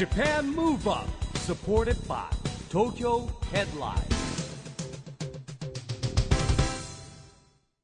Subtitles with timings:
[0.00, 1.06] Japan Move Up
[1.40, 2.24] supported by
[2.70, 4.00] Tokyo Headline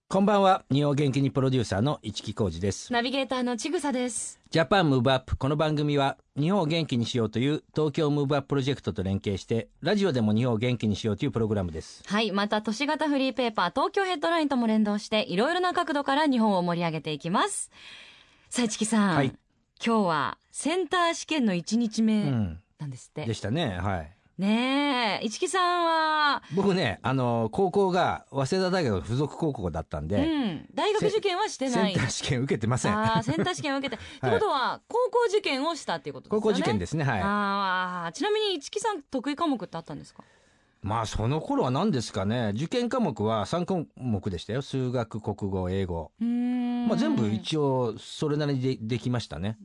[0.08, 4.40] こんばんは日本元気にプロデューサーの市木浩司ですナビゲーターのちぐさです。
[4.49, 12.33] Japan Move Up この番組は日本を元気にしようという東京ムーブアッププロジェクトと連携してラジオでも日本を元気にしようというプログラムですはい。
[12.33, 17.70] また、都市型フリーペーパー、東京ヘッドラインとも連動して、いろいろな角度から日本を盛り上げていきます。
[18.48, 19.16] さあ、市木さん。
[19.16, 19.37] はい
[19.84, 23.27] 今日は、センター試験の1日目うんなんですって。
[23.27, 30.66] でしたねはいねえ、市木さんは、僕ねあの高校が早稲田大学の附属高校だったんで、うん。
[30.74, 31.95] 大学受験はしてない。
[31.95, 34.00] センター試験受けてませんああ、センター試験を受けて。
[34.00, 36.42] ってことは、高校受験をしたっていうことですよね。
[36.42, 40.23] 高校受験ですねはいああ、ちなみに市木さん得意科目ってあったんですか？
[40.86, 42.52] まあその頃は何ですかね。
[42.54, 44.62] 受験科目は3科目でしたよ。
[44.62, 46.12] 数学国語英語。
[46.20, 49.58] まあ、全部一応それなりにでできましたね。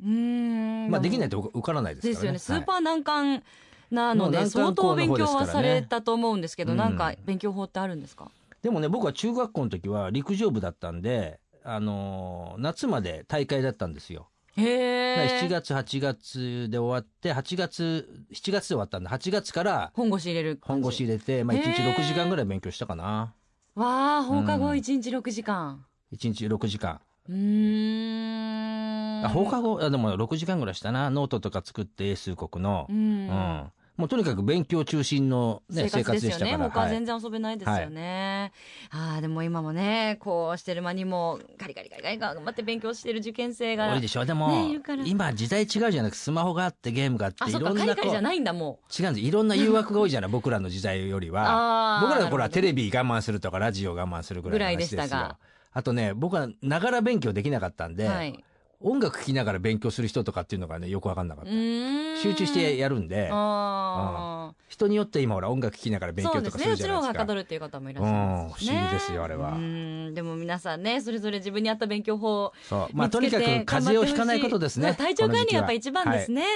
[0.90, 2.31] まあ、できないと受からないですからね。
[2.34, 2.62] ですよね。
[2.62, 3.43] スーパーー難関
[3.91, 8.31] なので、相当勉強はされたと思うんですけど、うんなんか勉強法ってあるんですか？
[8.63, 14.27] でもね僕は中学校の時は陸上部だったんで、あのー夏まで大会だったんですよ。
[14.57, 15.49] へだから7え。
[15.49, 20.60] 月8月で終わって8月7月で終わったんで8月から本腰入れる。
[20.62, 23.34] 本腰入れて、まあ、1日へー6時間ぐらい勉強したかな
[23.76, 25.85] わあ、放課後うん1日6時間。
[26.13, 26.99] 1日6時間、
[27.30, 29.26] うーん。
[29.26, 32.93] あ放課後あでも6時間ぐらいしたなノートとか作って英数国のう、。
[32.93, 33.71] うん
[34.02, 36.63] もうとにかく勉強中心の、ね、生生活活でしたからですよね。
[36.71, 38.52] 他ははい全然遊べないですよね。
[38.90, 43.93] ああ、でも今もね、こうしてる間にも、ガリガリガリガリ頑張って勉強してる受験生が。
[43.93, 51.32] 多いでしょでも、ね今時代違うじゃなくてスマホがあってゲームがあっていろんなカリカリじゃないんだ、も違うんですいろんな誘惑が多いじゃない僕らの時代よりう。
[51.34, 51.99] は。
[52.02, 52.68] 僕らの頃はテビ。
[52.70, 55.38] レビ我慢するとかラジオ我慢するぐらいの話ですよぐらいでしたが
[55.74, 58.43] あとね僕はながら勉強できなかったんで、はい。
[58.84, 62.21] 音楽聴きながら勉強する人とかっていうのがねよく分かんなかっうた。
[62.21, 64.56] 集中してやるんでああ。
[64.68, 66.74] 人によって今ほら音楽聴きながら勉強とかすそうですね。
[66.74, 68.75] うちの方がはるじゃないですかかどるっていう方もいらっしゃいますしね。
[68.75, 70.14] うん不思議ですよあれはうん。
[70.14, 76.48] でも皆さんね、それぞれ自分に合った勉強法をそうまあとにかく風邪をひかないことですね体調管理がやっぱ一番ですね、ね。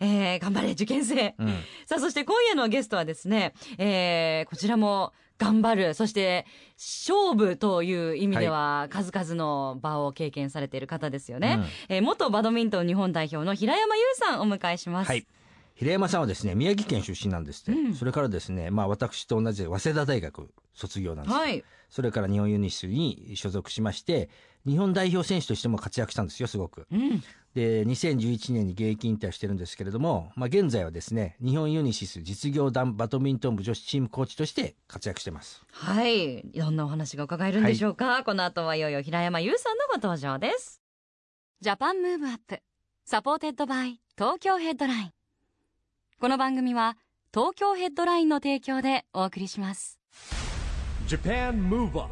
[0.00, 1.34] えー頑張れ、受験生。
[1.38, 1.48] うん
[1.86, 6.44] さあ、そして今夜のゲストはですね、えーこちらも頑張る、そして
[6.76, 11.60] 勝負という意味では数々の場を経験されている方ですよね。
[11.88, 15.08] えー元バドミントン日本代表の平山優さんお迎えします。
[15.08, 15.26] はい
[15.80, 21.64] 平山さんはですね宮城県出身なんですって、うんそれからですねまあ私と同じで早稲田大学卒業なんですよはい。
[21.88, 24.28] それから日本ユニスに所属しまして
[24.66, 27.22] 日本代表選手としても活躍したんですよすごくうん。
[27.54, 36.42] で2011年に現役引退してるんですけれども、まあ、現在はですね日本ユニシス実業団バドミントン部女子チームコーチとして活躍してますはい。
[36.54, 40.82] どんなお話が伺えるんでしょうか、この後はいよいよ平山優さんのご登場です。
[41.62, 45.19] Japan Move Up。supported by Tokyo Headline。
[46.20, 46.98] この番組は
[47.32, 49.98] 東京ヘッドラインの提供でお送りします。
[51.06, 52.10] Japan Move Up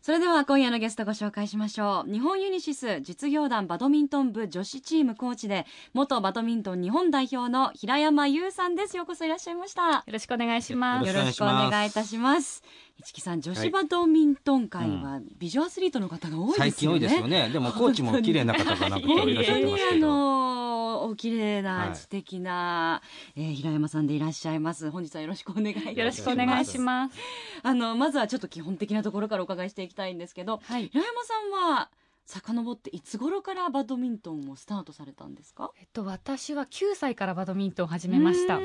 [0.00, 2.12] それでは今夜のゲストご紹介しましょう。
[2.12, 8.96] 日本ユニシス実業団バドミントン部女子チームコーチで、元バドミントン日本代表の平山優さんです。
[8.96, 9.82] ようこそいらっしゃいました。
[9.90, 11.06] よろしくお願いします。
[11.06, 12.64] よろしくお願いいたします。
[13.02, 16.70] 市木さん、女子バドミントン界は美女アスリートの方が多いですよね。
[16.70, 23.02] 最近多いですよねでもコーチも綺麗な方がなんか今日いらっしゃってます本当にあけどのお綺麗はない知的な、
[23.36, 24.90] えー平山さんでいらっしゃいます。
[24.90, 25.98] 本日はよろしくお願いいたします。
[25.98, 27.18] よろしくお願いします。
[27.62, 30.88] あのまずはちょっと基本的なところからお伺いしていきたいんですけど、はい。
[30.88, 31.34] 平山さ
[31.68, 31.90] んは
[32.26, 35.72] 遡っていつ頃からバドミントンをスタートされたんですか？
[35.78, 38.58] えっと私は9歳からバドミントンを始めました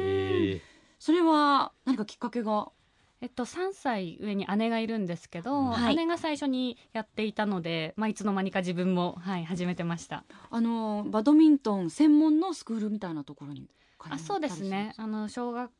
[1.00, 2.69] それは何かきっかけが？
[3.22, 10.24] えっと3歳上に姉がいるんですけど、はい姉が最初にやっていたので、まあいつの間にか自分もはい始めてました。
[10.50, 13.69] あのバドミントン専門のスクールみたいなところに
[14.00, 14.94] ありそうですね。
[14.97, 15.72] あの小学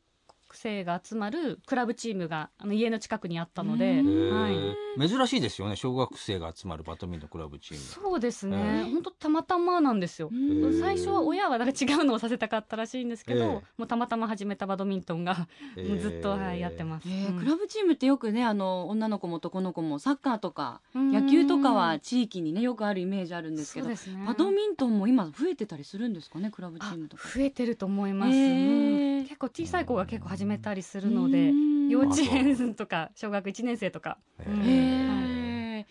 [0.56, 5.10] 生が集まるクラブチームがあの家の近くにあったので、うんはい。
[5.10, 5.76] 珍しいですよね。
[5.76, 7.84] 小学生が集まるバドミントンクラブチーム。
[7.84, 8.86] そうですね。
[8.88, 10.30] え本当たまたまなんですよ。
[10.32, 13.48] うん最初は親はなんか違うのをさせたかったらしいんですけど、ええ。
[13.48, 15.48] もうたまたま始めたバドミントンが、
[15.78, 17.08] えもうずっと、はい、やってます。
[17.08, 17.40] えーうん。
[17.40, 21.12] クラブチームってよくねあの女の子も男の子もサッカーとかうん。
[21.12, 23.96] 野球とかは地域にねよくあるイメージあるんですけどね。
[24.26, 27.28] バドミントンも今増えてたりするんですかねクラブチあームとか。
[27.28, 31.90] 増えてると思います、結構小さい子が結構始めたりするのでうん。
[31.90, 34.20] 幼稚園とか小学1年生とか、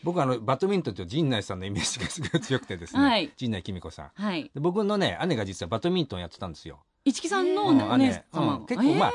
[0.05, 3.33] 僕あのバドミントンって陣内さんのイメージがすごい強くてですね、はい。
[3.37, 4.11] 陣内貴美子さん。
[4.15, 4.45] はい。
[4.55, 6.79] で僕のね姉が実はバドミントンやってたんですよ。
[7.05, 7.83] 市木さんのおうん。
[7.83, 8.25] お姉。
[8.33, 8.67] 様うん。
[8.67, 9.13] 結構まあ、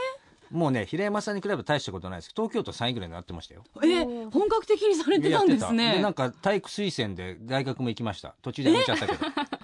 [0.52, 2.30] もうね平山さんに比べば大したことないです。
[2.30, 3.64] けど東京都3位ぐらいになってましたよ。
[3.82, 6.02] えー本格的にされてたんですね。
[6.02, 8.36] なんか体育推薦で大学も行きました。
[8.42, 9.20] 途中でやめちゃったけど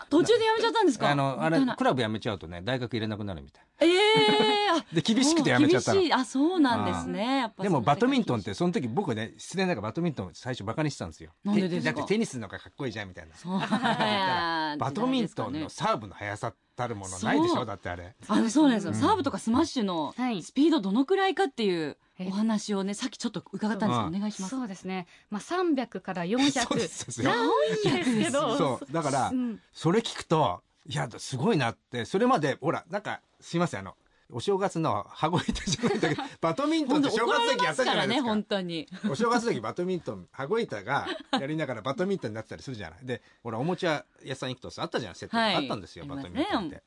[0.09, 1.09] 途中でやめちゃったんですか？
[1.11, 3.65] あのあれクラブ辞めちゃうとね大学入れなくなるみたい。
[3.81, 5.99] ええあ で厳しくてやめちゃったの。
[5.99, 6.13] 厳しい。
[6.13, 7.51] あそうなんですね。
[7.59, 11.31] でもバドミントンってその時僕ね失礼ながらバドミントン最初バカにしてたんですよ。
[11.43, 11.93] なんでですか？
[11.93, 13.35] だってテニスの方がかっこいいじゃんみたいな。
[14.79, 17.65] バドミントンのサーブの速さたるものないでしょ？
[17.65, 18.15] だってあれ。
[18.27, 18.97] あのそうなんですよ、うん。
[18.97, 20.41] サーブとかスマッシュのはい。
[20.41, 24.15] スピードどのくらいかっていうえお話をねさっきちょっと伺ったんですようん。
[24.15, 24.55] お願いします。
[24.55, 27.31] そうですね、まあ、300からそう400ですよ。
[27.31, 28.55] 多いんですけど。
[28.57, 28.93] そう。
[28.93, 29.59] だからうん。
[29.73, 32.05] それ聞くといやすごいなって。
[32.05, 33.81] それまでほらなんかすいません。
[33.81, 33.95] あの
[34.31, 38.01] お正月の羽子板じゃないんだけど バドミントンって正月時やったじゃれますか。
[38.01, 38.87] らねないですか本当に。
[39.09, 42.99] お正月時バドミントン羽子板がやりながらバドミントンになってたりするじゃない。
[43.05, 45.55] でほらおもちゃ屋さん行くとさあったじゃんセットがはい。
[45.55, 46.83] あったんですよ、バドミントンって、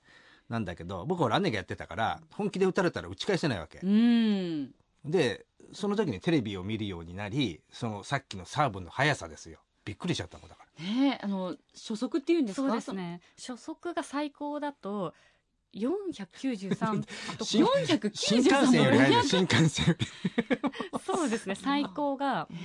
[0.49, 4.75] なんだけど僕は姉がやってたから本気で打たれたら打ち返せないわけ、うん。
[5.05, 9.59] でその時にテレビを見るようになりそのさっきのサーブの速さですよ。
[9.85, 10.85] びっくりしちゃったもんだから。
[10.85, 12.69] ねえあの初速っていうんですか？
[12.69, 13.21] そうですね。
[13.37, 15.13] 初速が最高だと
[15.75, 17.05] 493
[17.35, 19.87] あと新493新幹線より速いです新幹線。
[19.89, 20.07] よ り
[21.05, 22.47] そうですね最高が。
[22.51, 22.57] え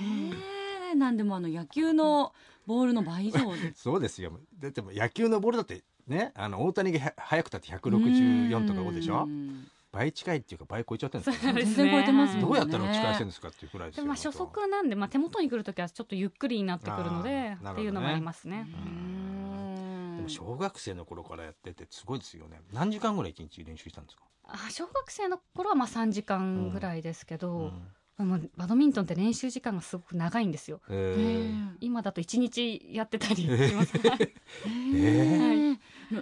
[0.92, 2.32] えなんでもあの野球の
[2.66, 3.72] ボールの倍以上で。
[3.74, 4.38] そうですよ。
[4.58, 9.24] だってもう野球のボールだってねあの大谷が速くたって164とか5でしょ？
[9.24, 9.68] うん。
[9.90, 11.74] 倍近いっていうか倍超えちゃってるんですよそうですね。
[11.76, 18.66] 全然超えてますどうやったら打ち返せるんですかっていうくらいですよでまあ初速なんで、まあ、手元に来るときはちょっとゆっくりになってくるのでっていうのもありますね。
[20.28, 22.60] 小学生の頃からやっててすごいですよね。
[22.72, 27.88] 何時間ぐらい一日練習したんですか、あ小学生の頃はまあ3時間ぐらいですけうど、ん。
[28.20, 30.80] あのバドミントンって練習時間がすごく長いんですよ。
[31.80, 33.92] 今だと1日やってたりします。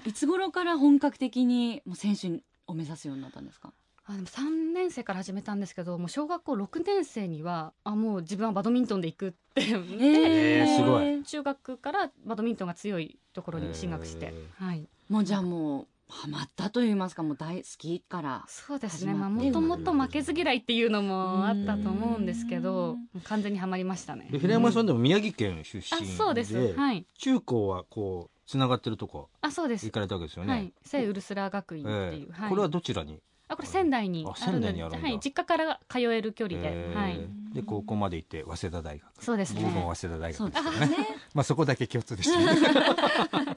[0.04, 3.72] いつ頃から本格的にもう選手を目指すようになったんですか？
[4.08, 11.22] あでも3年生から始めたんですけどもう小学校6年生にはあもう自分はバドミントンで行くって言って、えーすごい。
[11.24, 22.98] 中学からバドミントンが強いところに進学して、えはい、もうじゃあもうハマったと言いますかもう大好きからそうですね、もともと負けず嫌いっていうのもあったと思うんですけどうん。
[22.98, 24.28] もう完全にはまりましたね。
[24.30, 26.74] で平山さんでも宮城県出あ身でそうです。
[26.74, 27.04] はい。
[27.18, 29.86] 中高はこうつながってるとこあそうです。
[29.86, 30.52] 行かれたわけですよね。
[30.52, 33.20] はい、聖ウルスラー学院っていう、はい、ええこれはどちらに？
[33.48, 35.08] あこれ仙台にああるの仙台にあるんだ。
[35.08, 36.98] はい、実家から通える距離で、えー。
[37.00, 39.24] はい、で高校まで行って早稲田大学。
[39.24, 39.62] そうですね。
[39.62, 41.08] 僕も早稲田大学でですすねね。
[41.34, 42.46] まあそこだけ共通でしたね。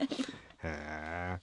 [0.62, 1.38] へ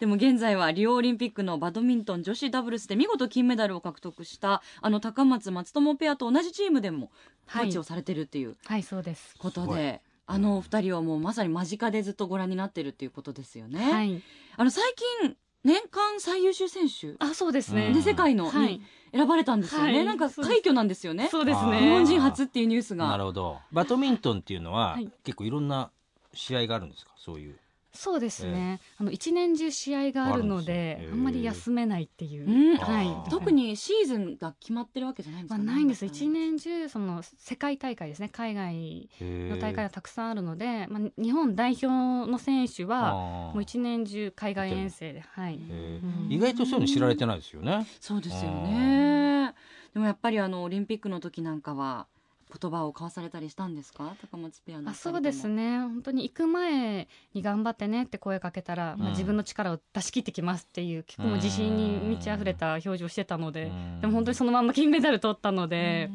[0.00, 7.12] でも現在はリオオリンピックのバドミントン女子ダブルスで見事金メダルを獲得したあの高松松友ペアと同じチームでもコ
[7.46, 7.68] はい。
[7.68, 8.56] ーチをされてるっていう。
[8.66, 9.34] はい、そうです。
[9.38, 13.92] ことで、あのお二人はもうまさに間近でずっとご覧になってるっていうことですよね。
[13.92, 14.22] はい。
[14.56, 14.82] あの最
[15.22, 17.16] 近年間最優秀選手。
[17.18, 17.92] あそうですね、うん。
[17.94, 18.74] で世界のはい。
[18.74, 18.82] に
[19.12, 19.96] 選ばれたんですよね。
[19.96, 20.04] はい。
[20.04, 21.28] なんか快挙なんですよね。
[21.28, 21.80] そうですね。
[21.80, 23.24] 日本人初っていうニュースえなるが。
[23.24, 23.58] ほど。
[23.72, 25.10] バドミントンっていうのははい。
[25.24, 25.90] 結構いろんな
[26.32, 27.12] 試合があるんですか？
[27.16, 27.58] そういう
[27.96, 32.76] そうですね、あの一年中試合があるのであるんまり休めないっていう、うん。
[32.76, 33.30] はい。
[33.30, 36.00] 特にシーズンが決まってるわけじゃないんですまあ、か、ないんです。
[36.00, 36.06] か。
[36.06, 38.28] 一年中その世界大会ですね。
[38.28, 41.86] 海外の大会がたくさんあるので、まあ、日本代表
[42.30, 45.58] の選手はもう一年中海外遠征で、はい、
[46.28, 47.86] 意外とそういうの知られてないですよね。
[48.00, 49.54] そうですよね。
[49.94, 52.06] でもやっぱりあのオリンピックの時なんかは
[52.60, 54.16] 言葉を交わされたりしたんですか？
[54.30, 55.78] 高松ペアのあそうですね。
[55.80, 63.70] 本当に行く前に頑張ってねって声かけたら、まあ、うん自分の力を出し切ってきますっていう結構自信に満ち溢れた表情をしてたので、
[64.00, 66.10] でも本当にそのまんま金メダル取ったので、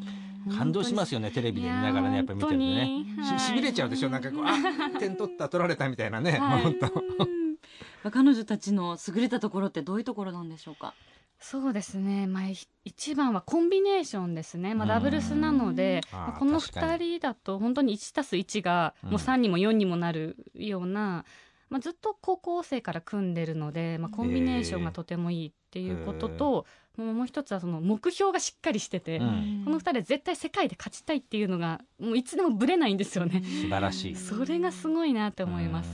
[0.56, 3.04] 感動しますよねテレビで見ながらねやっぱり見てるとね
[3.38, 4.10] ししびれちゃうでしょ？
[4.10, 7.56] なんかこうあ点取った取られたみたいなね、もう本当うん。
[8.10, 10.94] 彼女たちの優れたところってどういうところなんでしょうか？
[11.42, 14.88] そうですね、まあ、い一番はコンビネーションですね、まあ、うん。
[14.88, 21.24] ダブルスなので、まあ、この確かに2人だと本当に1たす1がもう3にも4にもなるような、
[21.68, 29.62] まあ、ずっと高校生から組んでるので、まあ、コンビネーションがとてもいいっていうことと、もうもう一つはその目標がしっかりしてて、うん。
[29.64, 33.42] この2人は絶対世界で勝ちたいっていうのがもういつでもぶれないんですよね。
[33.42, 34.16] 素晴らしい。
[34.16, 35.88] それがすごいなって思います。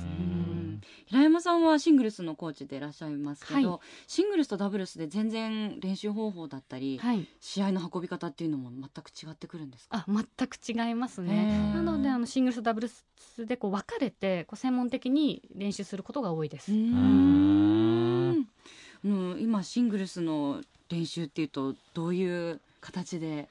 [1.06, 3.80] 平山さんはシングルスのコーチでいらっしゃいますけど、はい。
[4.06, 7.26] シングルスとダブルスで全然練習方法だったり、はい。
[7.40, 10.04] 試合の運び方っていうのも全く違ってくるんですか？
[10.06, 11.73] あ全く違いますへね。
[11.73, 11.75] ー。
[11.75, 13.04] なのであのシングルスダブルス
[13.38, 16.73] でこう分かれてこう専門的に練習することが多いです。
[16.73, 18.49] うーん。
[19.04, 19.37] うん。
[19.40, 23.49] 今シングルスの練習っていうとどういう形で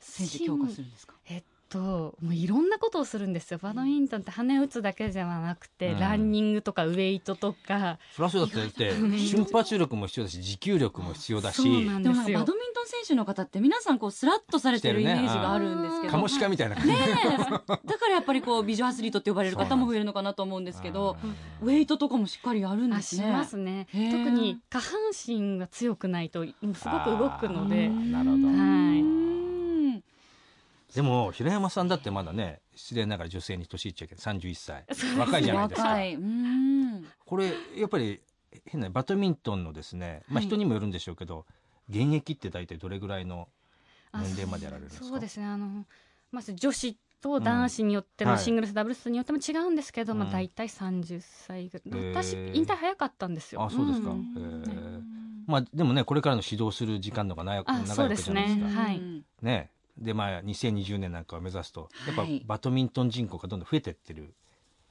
[0.00, 1.14] 選手強化するんですか？
[1.26, 1.42] えっ
[1.74, 3.58] ともういろんなことをするんですよ。
[3.60, 5.98] バドミントンって羽打つだけではなくて、うん。
[5.98, 7.98] ランニングとかウェイトとか。
[8.14, 11.56] そりゃそうだってだって 瞬発力も必要だし持久力も必要だし。
[11.56, 16.90] そうなんでもバドミントン選手の方って皆さんこうスラッとされてるイメージがあるんですけど、カモシカみたいな感じ。
[16.92, 17.38] ねえ。
[17.42, 21.16] だからやっぱりこう美女アスリートって呼ばれる方も増えるのかなと思うんですけど
[21.60, 23.32] ウェイトとかもしっかりやるんですね。
[23.32, 23.88] ますね。
[23.92, 27.88] 特に下半身が強くないとすごく動くので。
[27.88, 28.48] なるほど。
[28.48, 29.02] うはい。
[29.02, 29.33] ん
[30.94, 34.84] でも平山さんだってまだね失礼ながら女性に年いっちゃうけど31歳。
[35.18, 35.88] 若いじゃないですか。
[35.88, 36.14] 若い。
[36.14, 37.04] うん。
[37.26, 38.20] これやっぱり
[38.66, 40.44] 変なバドミントンのですね、まあ、はい。
[40.46, 41.44] 人にもよるんでしょうけど、
[41.88, 43.48] 現役って大体どれぐらいの
[44.12, 45.08] あ年齢までやられるんですか？
[45.08, 45.46] そうですね。
[45.46, 45.84] あの
[46.30, 48.36] まず女子と男子によってのうん。
[48.36, 48.44] はい。
[48.44, 53.64] シングルス、ダブルスによっても違うんですけど、まあ、うん大体30歳ぐらい、私引退早かったんですよ。
[53.64, 54.12] あそうですか、ん。
[54.12, 55.02] へー。
[55.46, 58.66] まあでもねこれからの指導する時間の方が長くあ長いわけじゃないですか。
[58.68, 58.74] ね。
[58.74, 59.24] はい。
[59.42, 62.42] ねでまあ2020年なんかを目指すとやっぱはい。
[62.46, 64.34] バドミントン人口がどんどん増えてってる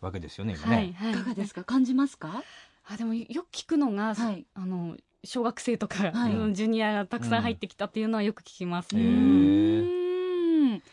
[0.02, 0.94] わけですよね今ね、はい。
[0.94, 1.12] はい。
[1.12, 1.64] いかがですか？
[1.64, 2.44] 感じますか？
[2.86, 4.46] あでもよく聞くのが、はい。
[4.54, 6.34] あの小学生とか、はい。
[6.34, 10.84] うんジュニアがたくさん入ってきたっていうのはよく聞きます、へうーん。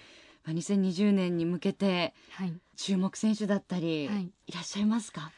[0.44, 2.52] まあ2020年に向けてはい。
[2.76, 4.32] 注目選手だったり、はい。
[4.46, 5.30] い、らっしゃいますか？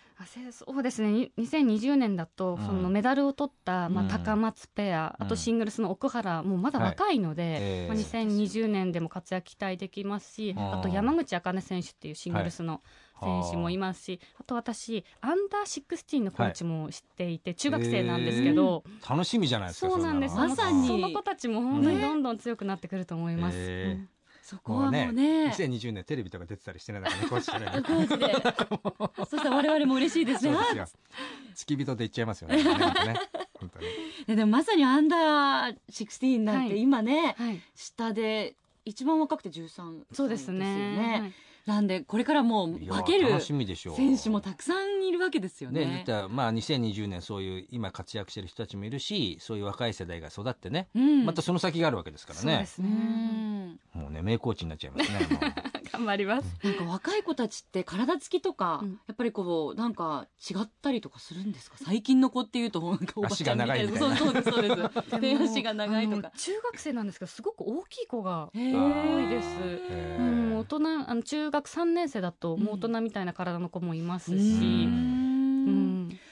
[0.52, 1.10] そうですね。
[1.10, 2.66] に2020年だと、うん。
[2.66, 4.08] そのメダルを取った、まあ、うん。
[4.08, 5.28] 高松ペア、あうん。
[5.28, 12.82] とシングルスの奥原もうまだ若いので、えまあ、2020年でも活躍期待できますし、あと山口茜選手っていうシングルスの
[13.22, 20.34] 選手もいますし、あと私アンダー16のコーチも知っていて、中学生なんですけど、楽しみじゃないですかそうなんです。
[20.36, 23.56] まさにその子たちも本当にどんどん強くなってくると思います。
[24.52, 25.46] そこはもうね。
[25.46, 27.82] 2020年テレビとか出てたりしてないだからねコーチからね
[29.28, 30.52] そしたら我々も嬉しいですね。
[30.52, 30.86] そうですよ。
[31.54, 32.62] 付き人で言っちゃいますよね。
[32.62, 33.14] なんかね。
[33.58, 33.86] 本当に。
[34.28, 36.80] えでもまさにアンダー16なんてはい。
[36.82, 38.54] 今ね、はい、下で
[38.84, 41.18] 一番若くて13歳そうですね。
[41.20, 41.32] はい
[41.66, 43.96] なんでこれからもう化ける楽しみでしょう。
[43.96, 46.04] 選手もたくさんいるわけですよね。
[46.06, 52.44] ね、まあ2020年そういう今活躍してる人たちもいるしそういう若い世代が育ってね、うん、またその先があるわけですからね。
[52.44, 52.88] うそうですね。
[52.88, 55.54] んもうね名コーチになっちゃいますね
[55.92, 56.58] 頑張ります。
[56.64, 59.00] なんか若い子たちって体つきとか、うん。
[59.06, 61.76] やっぱりこうなんか違ったりとかするんですか？
[61.78, 63.92] 最近の子っていうとなんかおばちゃんみたいな。
[63.92, 64.16] 足が長いみたいな。
[64.16, 65.20] そうそうですそうです。
[65.20, 66.32] 手足が長いとか。
[66.36, 68.58] 中学生なんですけどすごく大きい子が多
[69.20, 69.48] いです。
[70.18, 70.76] うん、大人
[71.10, 74.88] あの中学3年生だともう大人みたいな体の子もいますし、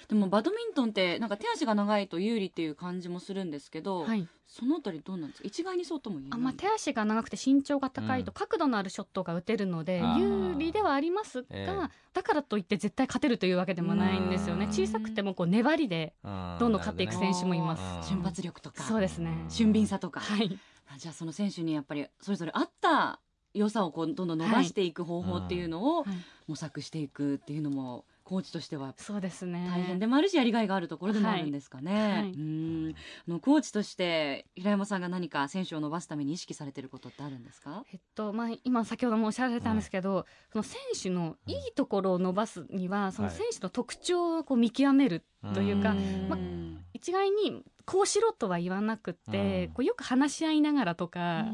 [0.08, 5.46] でもバドミントンってなんか手足が長いと有利っていう感じもするんですけど、はい、そのあたりどうなんですか？
[5.46, 6.40] 一概にそうとも言えない。
[6.40, 8.34] あまあ、手足が長くて身長が高いとうん。
[8.34, 10.52] 角度のあるショットが打てるのであー。
[10.52, 11.88] 有利ではありますが、ええ。
[12.12, 14.64] だからといって絶対勝てるというわけでもないんですよね。
[14.64, 14.72] うん。
[14.72, 17.82] 小さくてもこう粘りでうんどんどん勝っていく選手もいます。
[17.98, 19.44] うん瞬発力とかそうですね。
[19.48, 20.58] 俊敏さとか、はい。
[20.92, 23.20] あじゃあその選手にやっぱりそれぞれ合った
[23.54, 26.14] 良さをこうどんどん伸ばしていく方法っていうのをはい。
[26.46, 29.68] 模索していくっていうのもコーチとしてはそうですね。
[29.68, 31.92] 大変でもあるしやりがいがあるところでもあるんですかね。
[31.92, 32.12] はい。
[32.12, 32.94] はいうん。
[33.26, 37.84] あのコーチとして平山さんが何か選手を伸ばすために意識されてることってあるんですか？
[37.92, 46.28] えっとまあ、今先ほどもおっしゃられたんですけど、その選手のいいところを伸ばすにはそのはい選手の特徴をこう見極めるというか、うん。
[46.28, 49.72] まうん一概にこうしろとは言わなくって、うん。
[49.72, 51.46] こうよく話し合いながらとか、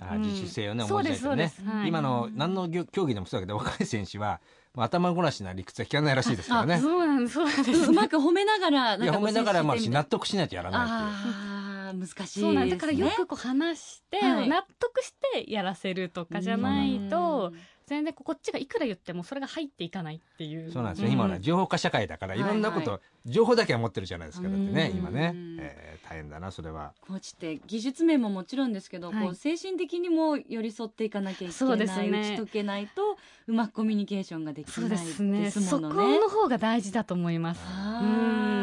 [0.00, 0.22] あうん。
[0.22, 1.88] 自主性をねそうですそうです、はい。
[1.88, 4.40] 今の何の競競技でもそうだけど若い選手は
[4.76, 6.78] 頭ごなしな理屈は聞かないらしいですからね。
[6.80, 12.42] そうなんですそうなんですうまく褒めながらいや褒めながらもあるし納な得しないとやらないっていうあー難しいですね。
[12.42, 14.48] そうなんだからよくこう話して、はい。
[14.48, 20.72] 納得してやらせるとかじゃないとうん全然こっちがいくら言ってもそれが入っていかないっていう。
[20.72, 24.98] そうなんですよ、ん今は情報化社会だからいろんなこと、はい情報だけは持ってるじゃないですかだってねうん。
[24.98, 26.92] 今ね、えー大変だなそれは。
[27.00, 29.24] コーチって技術面ももちろんですけど、はい。
[29.24, 32.10] こう精神的にも寄り添っていかなきゃいけそうない、ですね。
[32.10, 35.40] 打ち解けないとうまくコミュニケーションができそうないですね。
[35.40, 36.18] ですそこものね。
[36.20, 37.60] の方が大事だと思います。
[37.64, 38.08] あうー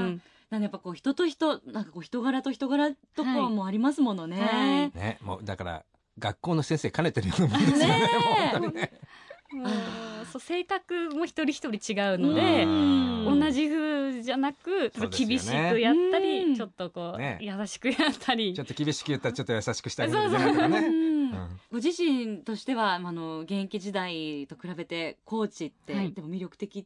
[0.10, 0.22] ん。
[0.52, 4.40] なんでやっぱこう人と人なんかこう人柄と人柄とかはいもありますものね。
[4.40, 4.92] はい。
[4.96, 5.84] ねもうだから
[6.20, 7.78] 学校の先生兼ねてるようなもんですよ。
[7.88, 8.50] ねねえ。
[8.52, 8.92] 本当にね。
[9.54, 9.70] もう
[10.32, 12.68] そう性格も一人一人違うのでう
[13.36, 13.40] ん。
[13.40, 15.08] 同じ風じゃなくね。
[15.10, 17.38] 厳しくやったり、うんちょっとこう、ね。
[17.42, 18.54] 優しくやったり。
[18.54, 20.92] ちょっと厳しく言ったらちょっと優しくしてあげないといけないとかうね
[21.70, 26.14] ご自身としてはあの現役時代と比べてコーチって、はい。
[26.14, 26.86] でも魅力的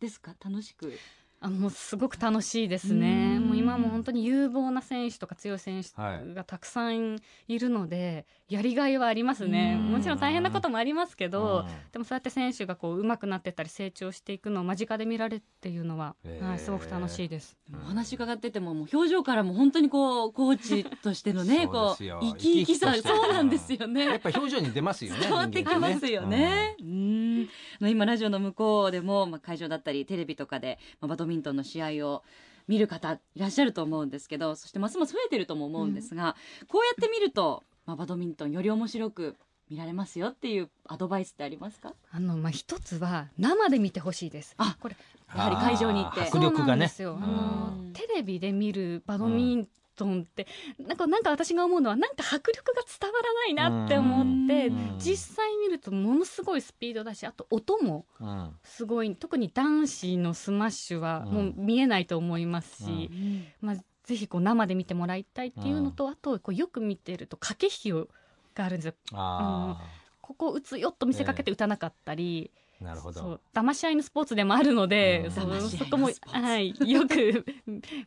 [0.00, 0.34] ですか？
[0.42, 0.92] 楽しく。
[1.38, 3.36] あもうすごく楽しいですね。
[3.36, 3.48] うん。
[3.48, 6.34] もう今も本当に有望な選手とか強い選手はい。
[6.34, 9.76] がたくさんいるので、やりがいはありますね。
[9.78, 9.92] うん。
[9.92, 11.90] もちろん大変なこともありますけど、うん。
[11.90, 17.56] でもそうやって選手がこう上手くなってったり成長していくのを間近で見られるっていうのは、へーはい、すごく楽しいです。
[17.74, 24.18] お話伺っててももう表情からも本当にこうコーチとしてのね こう生き生きさそうなんですよやっね。
[24.20, 26.76] ぱ表情に出ますよね 伝わってきますよね。
[26.80, 27.48] うん。
[27.80, 32.22] 今ラジオの向こうでも、まあ、会場だったりテレビとかで、まあ、バドミントンの試合を
[32.68, 36.36] 見る方いらっしゃると思うんですけどそしてますます増えてるとも思うんですが、
[36.68, 39.36] こうやって見ると、まあ、バドミントンより面白く
[39.70, 41.92] 見られますよっていうアドバイスってありますか？
[42.12, 44.54] あのまあ一つは生で見てほしいです。
[44.58, 44.96] あこれ
[45.34, 46.22] やはり会場に行って。
[46.22, 46.56] 迫力がね。
[46.56, 47.18] そうなんですよ。
[47.20, 47.86] あうん。
[47.88, 50.46] のテレビで見るバドミントンって、
[50.78, 54.98] なんかなんか私が思うのはなんか迫力が伝わらないなって思って、うん。
[54.98, 58.50] 実際見るとものすごいスピードだし、あと音もうん。
[58.62, 63.10] すごい特に男子のスマッシュはもう見えないと思いますし、
[63.60, 63.76] まあ
[64.06, 68.08] ぜひこう生で見てもらいたいっていうのと、あとこうよく見てると駆け引きを
[68.54, 68.94] があるんですよ。
[69.12, 69.80] あ
[70.20, 72.50] ここ打つよと見せかけて打たなかったり。
[72.80, 73.40] あなるほど。
[73.52, 75.30] 騙し合いのスポーツでもあるので、うん。
[75.32, 75.84] そう騙し合いのスポーツ。
[75.84, 76.10] そこも、
[76.46, 77.44] はい、よく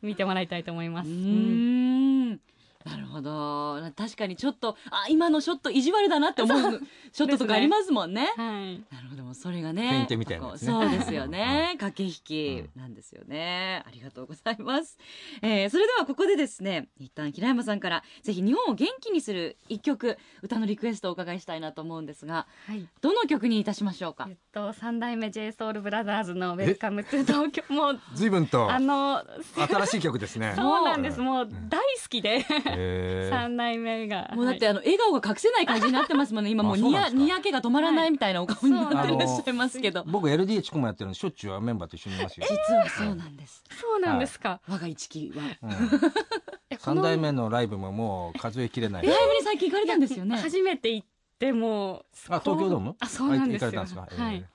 [0.02, 1.10] 見てもらいたいと思います。
[1.10, 2.40] うーうんん。
[2.86, 3.82] なるほど。
[3.98, 6.82] 確かにちょっとあ今のショット意地悪だなって思う
[7.14, 8.34] ショットとかありますもんね。
[8.36, 8.84] はい。
[8.94, 14.98] なるほどもうそれがねフェみたいなねそうですよね駆け引きなんですよね、ありがとうございます、
[15.42, 22.88] えーそれではここでですね一旦平山さんからぜひ日本を元気にする一曲歌のリクエストをお伺いしたいなと思うんですがはい。
[23.02, 24.28] どの曲にいたしましょうか？
[24.30, 27.64] えっと、三代目 J Soul Brothers の Welcome to Tokyo。
[27.74, 29.24] もう、随分とあの、
[29.56, 31.20] 新しい曲ですね そうなんです。
[31.20, 34.32] もう大好きで、へー三代目が。
[34.36, 37.24] もうだってはいあの笑顔が隠せない感じになってますもんね今もうにやあそうなんですか？
[37.24, 40.04] にやけが止まらないみたいなお顔になってらっしゃいますけど。
[40.08, 44.60] 僕 LDH コマやってるんでしょっちゅうメンバーと一緒にいますよ、実はそうなんですそうなんですか。
[44.68, 49.08] 我が一期は三代目のライブももう数えきれない。
[49.08, 50.38] ライブに最近行かれたんですよね。
[50.38, 51.08] 初めて行っ
[51.40, 52.96] てもあ東京ドーム？
[53.00, 53.70] あ、そうなんですよ。
[53.70, 54.36] あ行かれたんですか、はい。
[54.36, 54.46] えー。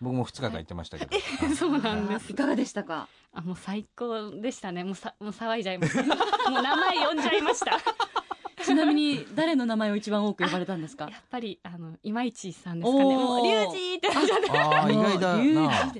[0.00, 2.30] 僕も2日間行ってましたけど、そうなんです。
[2.30, 3.08] いかがでしたか？
[3.32, 4.84] あ、もう最高でしたね。
[4.84, 6.02] もうさ、もう騒いじゃいました。
[6.50, 7.78] もう名前呼んじゃいました。
[8.64, 11.04] ちなみに誰の名前を一番多く呼ばれたんですか？
[11.04, 13.04] やっぱりあの今市さんですかね。
[13.04, 14.50] もうリュウジーってなっちゃって。
[14.50, 15.36] ああ意外だ。
[15.36, 15.92] な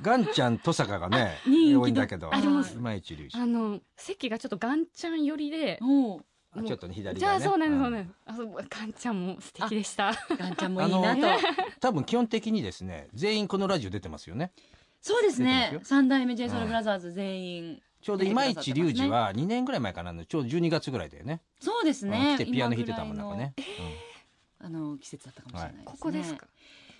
[0.00, 2.34] ガンちゃん登坂がね多いんだけど。
[2.34, 5.78] あでもいまいち龍二あの席がちょっとガンちゃん寄りで。
[5.82, 6.24] おう
[6.56, 6.94] あちょっとね。
[6.94, 8.16] 左じゃあそうなんですそううなんんです。
[8.26, 10.12] あそうガンちゃんも素敵でした。
[10.38, 11.26] ガンちゃんもいいなと。
[11.32, 11.36] あ
[11.80, 14.52] 多分基本的にですね全員このラジオ出てますよね。
[15.00, 15.80] そうですね。
[15.82, 21.40] 三代目 j s o u l b r o t h e 全員ちょうどいまいち龍二は2年ぐらい前かなのちょうど12月ぐらいだよね。
[21.58, 23.54] そうですうんね来てピアノ弾いてたもんなんかね、
[24.60, 25.84] あの季節だったかもしれないですね。
[25.86, 26.46] ここですか？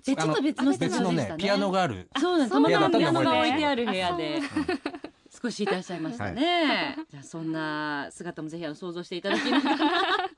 [0.06, 1.14] 別の別のオでしたね。
[1.14, 2.08] ねピアノがある。
[2.18, 2.54] そうなんです。
[2.54, 4.38] そうたまたまピアノが置いてある部屋で。
[4.40, 9.76] あ少しいらっしゃいましたね、じゃあそんな姿もぜひあの想像していただきながら、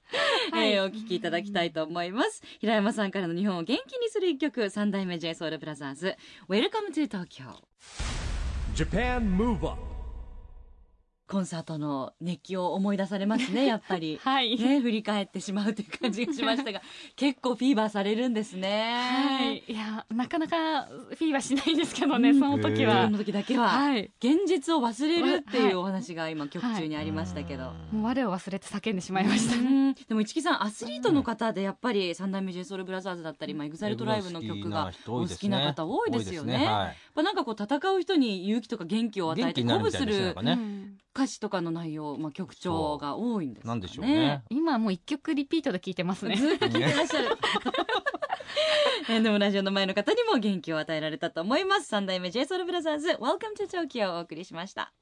[0.56, 2.42] えーお聞きいただきたいと思います。
[2.58, 6.16] 平山さんからの日本を元気にする一曲三代目 j s o u l b r o t h e r s
[6.48, 7.62] Welcome to Tokyo
[8.74, 9.95] Japan Move Up
[11.28, 14.56] コンサートの熱気を思い出されますね やっぱりはい。
[14.58, 16.80] ね振り返ってしまうという感じがしましたが
[17.16, 19.64] 結構フィーバーされるんですねはい。
[19.66, 23.10] いやなかなかフィーバーしないんですけどね、うんその時へはそ。
[23.10, 24.10] の時だけは、はい。
[24.18, 29.56] 現実を忘れるってはいいうお話が今曲中にありましたけど、もう我を忘れて叫んでしまいました。
[29.56, 36.68] うんでも市木さんアスリートの方でやっぱり三代目 J Soul Brother だったり、まあ、 EXILE TRIBE の曲がお好きな方多いですよね。
[37.16, 40.36] ぱなんかこう戦う人に勇気とか元気を与えて鼓舞する
[41.14, 44.44] 歌詞とかの内容、まあ、曲調が多いんですかなんでしょうね。
[44.50, 46.36] 今もう一曲リピートで聞いてますね。
[46.36, 47.28] ずっと聞いてらっしゃる。
[49.08, 51.86] えーでもラジオの前の方にも元気を与えられたと思います。
[51.86, 53.88] 三代目 j s o u l b r o t h e r s Welcome to
[53.88, 54.92] Tokyo をお送りしました。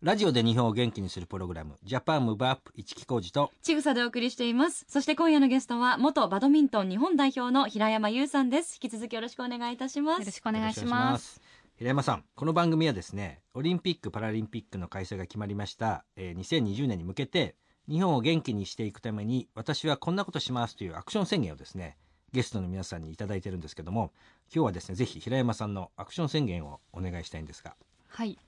[0.00, 4.86] ラジオで日本を元気にするプログラムジャパンムーブアップ一木工事とちぐさでお送りしています。
[4.88, 8.78] そして今夜のゲストは元バドミントン日本代表の平山優さんです。
[8.80, 10.30] 引き続きよろしくお願いいたしまよろす。
[10.30, 11.40] しくお願いします。
[11.78, 17.56] 平山さんこの番組はですねオリンピック・パラリンピックの開催が決まりました、えー2020年に向けて
[17.88, 21.96] 日本を元気にしていくために私はこんなことしますというアクション宣言をですね
[22.32, 24.12] ゲストの皆さんにいただいてるんですけども
[24.54, 27.74] 今日はですねぜひ平山さんのアクション宣言をお願いしたいんですが
[28.08, 28.38] はい。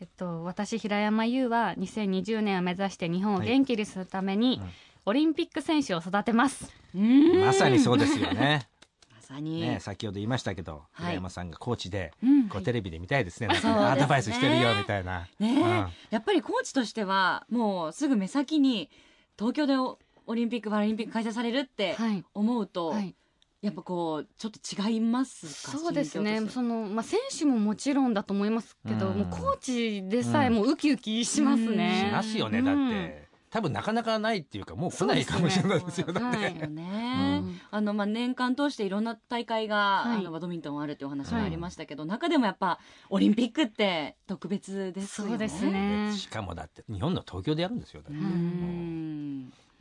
[0.00, 4.70] えっと、私平山優は2020年を目指して日本を元気にするために、はいうん。
[5.06, 6.72] オリンピック選手を育てます。
[6.94, 7.40] うん。
[7.40, 8.68] まさにそうですよね。
[9.12, 9.60] まさに。
[9.60, 11.06] ね先ほど言いましたけど、はい。
[11.06, 12.48] 平山さんがコーチでうん。
[12.48, 13.72] こうテレビで見たいですね,、すね。
[13.72, 15.88] アドバイスしてるよみたいな、ねえ、うん。
[16.10, 18.90] やっぱりコーチとしてはもうすぐ目先に
[19.36, 22.24] 東京でオオリンピック・パラリンピック開催されるってはい。
[22.34, 23.16] 思うと、はい。
[23.60, 25.76] やっぱこうちょっと違いますか？
[25.76, 26.46] そうですね。
[26.48, 29.18] その、まあ、選手ももちろんだと思いますけど、うん。
[29.18, 32.06] もうコーチでさえもうウキウキしますね。
[32.08, 33.26] しますよね、だって。
[33.50, 37.42] 多分なかなかないっていうかもう来ないかもしれないですよね。
[37.70, 40.18] あのまあ年間通していろんな大会が、はい。
[40.18, 45.30] あのバドミントンあるっていうお話がありましたけど、中でもやっぱオリンピックって特別ですよね。
[45.30, 46.12] そうですね。
[46.14, 48.18] しかもだって日本の東京でやるんですよだって。
[48.18, 49.17] う、ん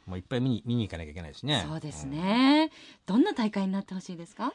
[0.08, 1.64] もういっぱい見に見に行かなきゃいけないしね。
[1.68, 2.72] そうですね、
[3.06, 4.54] どんな大会になってほしいですか？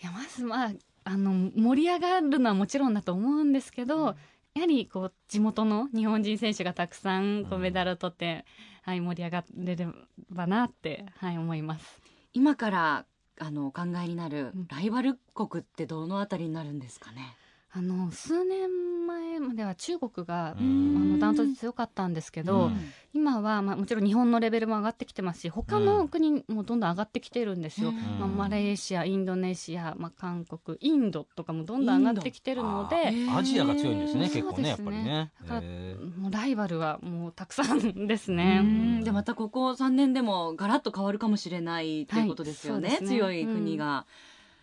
[0.00, 0.72] いやまずまあ
[1.04, 4.14] あの盛り上がるのはもちろんだと思うんですけど、
[4.54, 7.62] やはりこう地元の日本人選手がたくさんこううん。
[7.62, 8.44] メダルを取って、
[8.82, 9.88] はい、盛り上がれれ
[10.30, 12.00] ばなって、はい、思います。
[12.34, 13.06] 今から
[13.40, 14.66] あのお考えになるうん。
[14.68, 17.34] ライバル国ってどのあたりになるんですかね？
[17.74, 20.94] あの数年前までは中国が、うん。
[20.96, 22.92] あのダントツで強かったんですけど、うん。
[23.14, 27.90] 今は、まあ、もちろん日本のレベルも上がってきてますし他の国もどんどん上がってきてるんですよ。
[27.90, 27.96] うん。
[28.18, 35.32] まあ、マレーシアインドネシア、まあ、韓国インドとかもどんどん上がってきてるのあでーアジアが強いんですね結構ねやっぱりね。
[35.42, 38.60] だからもうライバルはもうたくさんですうね。
[38.60, 39.04] ん。
[39.04, 43.00] でまたここ3年でもガラッと変わるかもしれないということですよね,、はい。
[43.00, 43.06] ね。
[43.06, 44.06] 強い国が、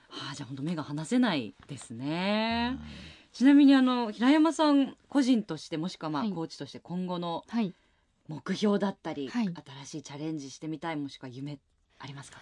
[0.10, 2.78] はあ、じゃあ本当目が離せないですね、
[3.32, 6.32] ちなみにあの平山さん個人としてもしくはまあはい。
[6.32, 7.74] コーチとして今後のはい。
[8.28, 9.54] 目標だったり、はい。
[9.84, 11.58] 新しいチャレンジしてみたいもしくは夢
[11.98, 12.40] ありますか？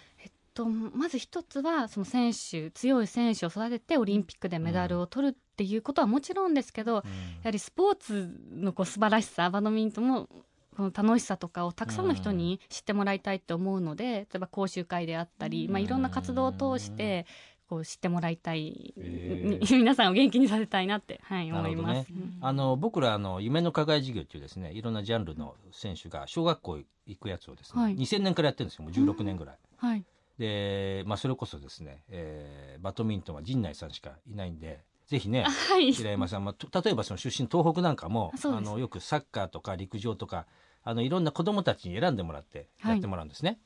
[0.54, 7.04] とまず一つはその選手強い選手を育ててオリンピックでメダルを取るっていうことはもちろんですけど、や
[7.46, 10.28] はりスポーツのこう素晴らしさバドミントンも
[10.76, 17.28] この楽しさとかをたくさんの人に知ってもらいたいと思うので、例えば講習会であったり、まあ、いろんな活動を通して
[17.70, 22.12] こう知ってもらいたい、へみ 皆さんを元気にさせたいなって、はい、思います。
[22.12, 22.38] うん。
[22.40, 27.96] あの僕らあの夢の課外授業っていうですねいろんなジャンルの選手が小学校行くやつをですね、はい。
[27.98, 28.84] 2000年からやってるんですよ。
[28.86, 30.06] もう16年ぐらい、はい。
[30.38, 35.92] で、まあ、それこそですね、えーバドミントンは陣内さんしかいないんでぜひねあはい。
[35.92, 40.46] 平山さん、まあ、と例えばその出身東北なんかもあのよくサッカーとか陸上とか
[40.84, 43.60] あのいろんな子供たちに選んでもらってやってもらうんですね、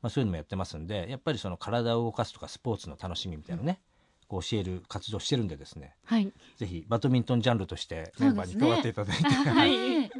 [0.00, 3.80] まあ、そういうのもやってますんでやっぱりその体を動かすとかスポーツの楽しみみたいなのね、
[4.28, 6.32] こう教える活動してるんでですねはい。
[6.56, 9.70] ぜひバドミントンジャンルとしてメンバーに加わっていただいて、はい。
[9.70, 10.10] ねよ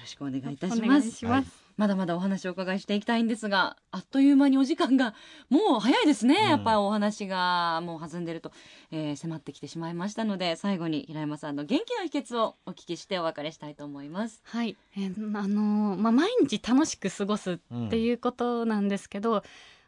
[0.00, 1.10] ろしくお願いいたしお願います。
[1.10, 5.14] しまだまだお話をお伺いしていきたいんですがあっという間にお時間が
[5.48, 6.48] もう早いですね、うん。
[6.50, 8.52] やっぱりお話がもう弾んでると、
[8.90, 14.40] えー迫ってきてしまいましたので最後に平山さんの元気の秘訣をお聞きしてお別れしたいと思います。
[14.44, 17.58] はい、えーあのーまあ、毎日楽しく過ごすっ
[17.90, 19.42] ていうことなんですけど、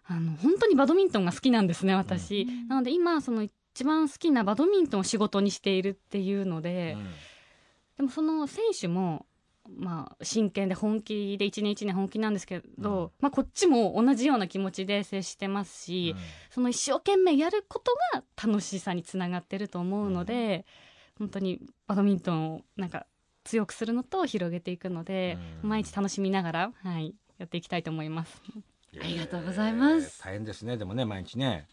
[0.07, 2.69] あの本当にバドミントンが好きなんですね私、うん。
[2.69, 6.97] なので今その一番好きなバドミントンを仕事にしているっていうので、
[7.97, 9.27] でもその選手も
[9.75, 13.11] まあ真剣で本気で一年一年本気なんですけど、うん。
[13.21, 16.15] まあ、こっちも同じような気持ちで接してますし、
[16.51, 20.65] その一生懸命やることが楽しさにつながってると思うので、
[21.19, 23.07] 本当にバドミントンをなんか
[23.45, 25.69] 強くするのと広げていくので、うん。
[25.71, 28.43] 毎日楽しみながら、はい、やっていきたいと思います。
[28.99, 30.23] ありがとうございます。
[30.23, 30.79] 大変ですね。
[30.79, 31.69] でもね毎日ね、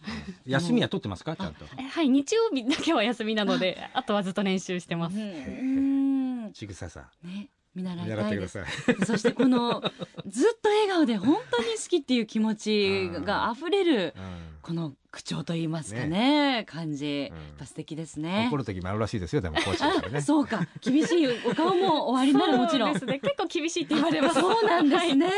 [0.46, 0.52] うん。
[0.52, 1.64] 休みは取ってますかちゃんと？
[1.78, 4.04] えはい、日曜日だけは休みなので、あ。
[4.04, 5.18] とはずっと練習してます。
[5.18, 6.52] うん。
[6.54, 8.60] ちぐささね見習いたいです。
[9.06, 9.82] そしてこの
[10.28, 14.58] ずっと笑顔で本当に好きっていう気持ちが溢れるうん。
[14.62, 24.40] この口調といいますかね感じ、うんやっぱ素敵ですね怒る時もあるらしいですよでもコーチねあそうか厳しいお顔もおありになるもちろんそうですね、結構厳しいって言われます。
[24.40, 25.28] そうなんですはいね。
[25.28, 25.34] ま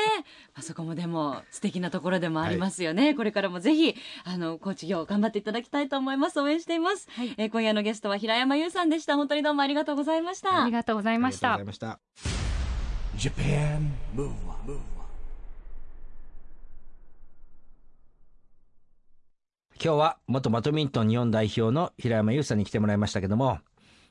[0.60, 3.14] あそこもでも素敵なところでもありますよね。
[3.16, 6.40] これからもぜひあのコーチ業頑張っていただきたいと思います。
[6.40, 7.08] 応援しています。
[7.12, 9.16] はいえー今夜のゲストは平山優さんでした。
[9.18, 10.64] 本当にどうもありがとうございました。
[10.64, 11.90] ありがとうございましたありがとうござい。
[11.90, 14.80] ました Japan Move Up,
[19.86, 23.60] 今日は元バドミントン日本代表の平山優さんに来てもらいましたけども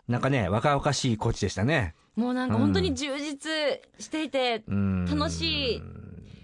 [0.07, 3.51] なんかね若々しいコーチでしたねもうなんか本当に充実
[3.99, 5.83] していて、うん楽しい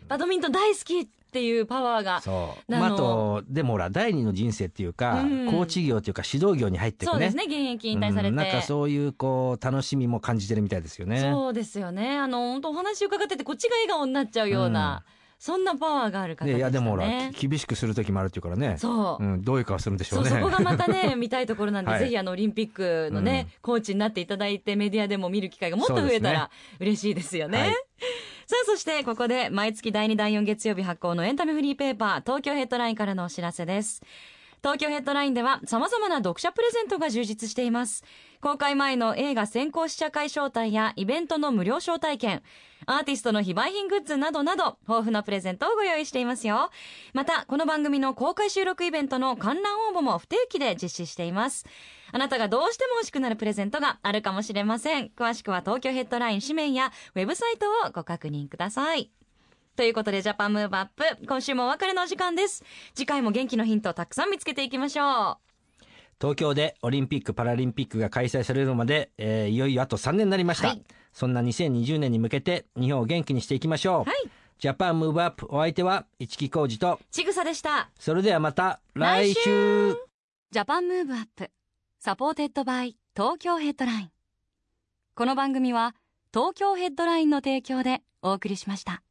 [0.09, 2.21] バドミントン大好きっていうパワーが。
[2.21, 7.45] そう、あとでもほら第二の人生っていうか、うんコーチ業っていうか指導業に入っていくねそうですね。
[7.45, 8.29] 現役引退されて。
[8.31, 12.19] うんなんかそういうこう楽しみも感じてるみたいですよねそうですよね。
[12.19, 15.05] あの本当お話伺っててこっちが笑顔になっちゃうような、
[15.41, 16.53] そんなパワーがある方でね。
[16.53, 19.25] ねいやでもほらき厳しくする時もあるっていうからねそう。
[19.25, 27.59] うん、どういう顔するんでしょそううねそこがまたね見たいところなんで、はいぜひあのオリンピックのね、コーチになっていただいてメディアでも見る機会がもっと増えたら嬉しいですよね。
[27.59, 27.75] はい
[28.47, 34.03] さあそしてここで毎月第2第4月曜日発行のエンタメフリーペーパー東京ヘッドラインからのお知らせです。
[34.61, 38.05] 東京ヘッドラインでは様々な読者プレゼントが充実しています。
[38.41, 42.43] 公開前の映画先行試写会招待やイベントの無料招待券、
[42.87, 46.71] アーティストの非売品グッズなどなど、豊富なプレゼントをご用意していますよ。
[47.13, 51.67] また、この番組の公開収録イベントの観覧応募も不定期で実施しています。
[52.13, 55.11] あなたがどうしても欲しくなるプレゼントがあるかもしれません。
[55.15, 59.11] 詳しくは東京ヘッドライン紙面やウェブサイトをご確認ください。
[59.77, 61.05] ということで、ジャパンムーブアップ。
[61.27, 62.65] 今週もお別れのお時間です。
[62.95, 65.50] 次回も元気のヒントをたくさん見つけていきましょう。
[66.21, 70.83] 東京でオリンピック・パラリンピックが開催されるまで、えーいよいよあと3年になりました、はい。
[71.15, 74.31] そんな2020年に向けて日本を元気にしていきましょう、はい。
[74.59, 77.01] Japan Move Up お相手は市木浩二と。
[77.11, 77.89] ちぐさでした。
[77.99, 79.97] それではまた来来週。
[80.51, 81.51] Japan Move Up
[81.99, 84.11] supported by Tokyo Headline。
[85.15, 85.95] この番組は
[86.35, 89.03] 東京ヘッドラインの提供でお送りしました。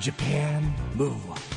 [0.00, 0.62] Japan
[0.96, 1.49] Move